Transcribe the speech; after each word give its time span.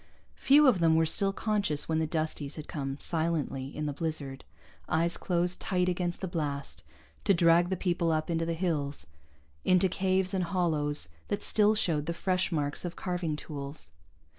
Few 0.37 0.65
of 0.65 0.79
them 0.79 0.95
were 0.95 1.05
still 1.05 1.31
conscious 1.31 1.87
when 1.87 1.99
the 1.99 2.07
Dusties 2.07 2.55
had 2.55 2.67
come 2.67 2.97
silently, 2.97 3.67
in 3.67 3.85
the 3.85 3.93
blizzard, 3.93 4.43
eyes 4.89 5.15
closed 5.15 5.59
tight 5.61 5.87
against 5.87 6.21
the 6.21 6.27
blast, 6.27 6.81
to 7.23 7.35
drag 7.35 7.69
the 7.69 7.77
people 7.77 8.11
up 8.11 8.27
into 8.27 8.43
the 8.47 8.55
hills, 8.55 9.05
into 9.63 9.87
caves 9.87 10.33
and 10.33 10.45
hollows 10.45 11.09
that 11.27 11.43
still 11.43 11.75
showed 11.75 12.07
the 12.07 12.15
fresh 12.15 12.51
marks 12.51 12.83
of 12.83 12.95
carving 12.95 13.35
tools. 13.35 13.91